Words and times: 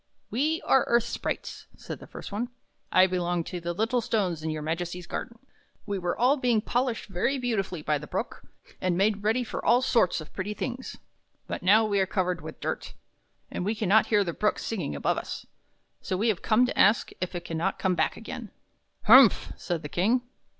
"We 0.31 0.63
are 0.63 0.83
earth 0.87 1.03
sprites," 1.03 1.67
said 1.77 1.99
the 1.99 2.07
first 2.07 2.31
one." 2.31 2.49
I 2.91 3.05
belong 3.05 3.43
to 3.43 3.59
the 3.61 3.71
little 3.71 4.01
stones 4.01 4.41
in 4.41 4.49
your 4.49 4.63
Majesty's 4.63 5.05
garden. 5.05 5.37
We 5.85 5.99
were 5.99 6.17
all 6.17 6.37
being 6.37 6.59
polished 6.59 7.05
very 7.07 7.37
beautifully 7.37 7.83
by 7.83 7.99
the 7.99 8.07
Brook, 8.07 8.41
and 8.81 8.97
made 8.97 9.21
ready 9.21 9.43
for 9.43 9.63
all 9.63 9.83
sorts 9.83 10.19
of 10.19 10.33
pretty 10.33 10.55
things. 10.55 10.97
But 11.45 11.61
now 11.61 11.85
we 11.85 11.99
are 11.99 12.07
covered 12.07 12.41
with 12.41 12.59
dirt, 12.59 12.95
and 13.51 13.63
we 13.63 13.75
can 13.75 13.89
not 13.89 14.07
hear 14.07 14.23
the 14.23 14.33
Brook 14.33 14.57
singing 14.57 14.95
above 14.95 15.19
us; 15.19 15.45
so 16.01 16.17
we 16.17 16.29
have 16.29 16.41
come 16.41 16.65
to 16.65 16.75
ask 16.79 17.11
if 17.21 17.35
it 17.35 17.45
can 17.45 17.57
not 17.59 17.77
come 17.77 17.93
back 17.93 18.17
again." 18.17 18.49
"Humph!" 19.03 19.53
said 19.55 19.83
the 19.83 19.87
King. 19.87 20.23